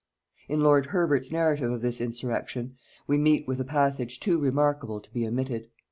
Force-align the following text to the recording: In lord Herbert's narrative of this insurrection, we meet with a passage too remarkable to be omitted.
In 0.49 0.61
lord 0.61 0.87
Herbert's 0.87 1.31
narrative 1.31 1.71
of 1.71 1.83
this 1.83 2.01
insurrection, 2.01 2.75
we 3.05 3.19
meet 3.19 3.47
with 3.47 3.61
a 3.61 3.63
passage 3.63 4.19
too 4.19 4.39
remarkable 4.39 4.99
to 4.99 5.13
be 5.13 5.27
omitted. 5.27 5.69